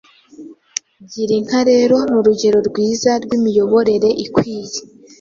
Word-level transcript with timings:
Gira 1.11 1.33
inka 1.39 1.59
rero 1.71 1.95
ni 2.09 2.15
urugero 2.19 2.57
rwiza 2.69 3.11
rw’imiyoborere 3.23 4.09
ikwiye. 4.25 4.79